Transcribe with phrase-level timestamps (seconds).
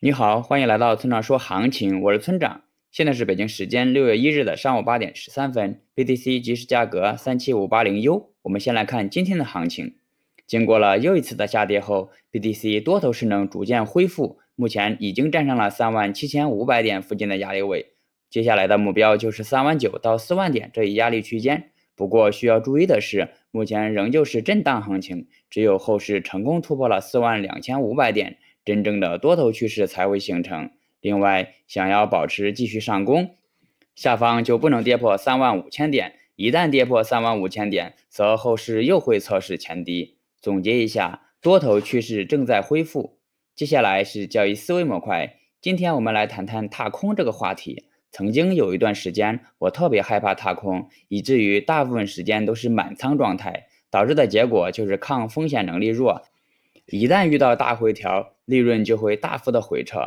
[0.00, 2.62] 你好，欢迎来到村长说行情，我是村长。
[2.92, 8.30] 现在是北京时间六月一日的上午八点十三分，BTC 即时价格三七五八零 U。
[8.42, 9.96] 我们先来看今天的行情。
[10.46, 17.94] 经过了又一次的下跌后，BTC 多头势能逐渐恢复，目前已经站上了三万七千五百点附近的压力位。
[18.30, 21.72] 接下来的目标就是三万九到四万点这一压力区间。
[21.96, 28.38] 不过需要注意的是，目前仍旧是震荡行情，只有后市成功突破了四万两千五百点。
[28.68, 30.68] 真正的多头趋势才会形成。
[31.00, 33.34] 另外，想要保持继续上攻，
[33.94, 36.16] 下方就不能跌破三万五千点。
[36.36, 40.18] 一旦跌破三万五千点，则后市又会测试前低。
[40.38, 43.18] 总结一下，多头趋势正在恢复。
[43.56, 45.36] 接下来是交易思维模块。
[45.62, 47.86] 今天我们来谈谈踏空这个话题。
[48.10, 56.22] 曾经有一段时间，我特别害怕踏空，以至于大部分时间都是满仓状态，导致的结果就是抗风险能力弱。
[56.90, 59.98] 一旦遇到大回调，利润就会大幅的回撤。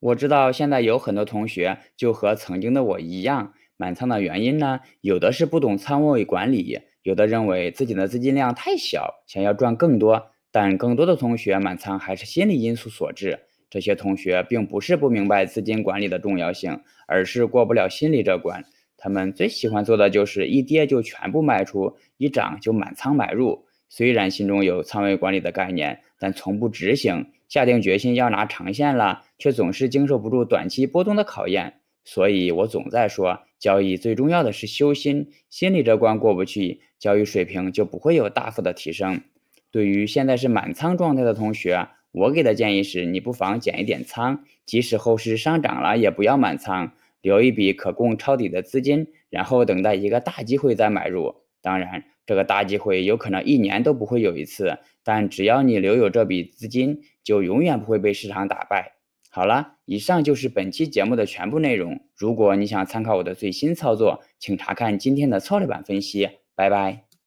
[0.00, 10.30] 我知道现在有很多同学就和曾经的我一样满仓的原因呢，有的是不懂仓位管理，有的认为自己的资金量太小，想要赚更多。
[10.50, 13.38] 但更多的同学满仓还是心理因素所致。
[13.70, 18.64] 这些同学并不是不明白资金管理的重要性，而是过不了心理这关。
[18.96, 23.67] 他们最喜欢做的就是一跌就全部卖出，一涨就满仓买入。
[23.88, 27.26] 虽然心中有仓位管理的概念，但从不执行。
[27.48, 31.80] 下定决心要拿长线了，却总是经受不住短期波动的考验。
[32.04, 39.22] 所以我总在说，交易最重要的是修心，心理这关过不去，交易水平就不会有大幅的提升。
[39.70, 51.36] 对于现在是满仓状态的同学，我给的建议是，你不妨减一点仓，即使后市上涨了，也不要满仓，留一笔可供抄底的资金，然后等待一个大机会再买入。
[51.68, 52.04] 当然。
[52.24, 58.94] 这个大机会有可能一年都不会有一次，但只要你留有这笔资金，就永远不会被市场打败。
[59.30, 62.00] 好了，以上就是本期节目的全部内容。
[62.14, 66.30] 如果你想参考我的最新操作，请查看今天的策略版分析。
[66.54, 67.07] 拜拜。